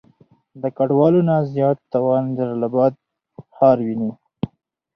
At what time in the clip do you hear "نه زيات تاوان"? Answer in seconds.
1.29-2.23